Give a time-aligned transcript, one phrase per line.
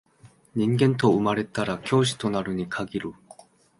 [0.55, 3.13] 人間と生まれたら教師となるに限る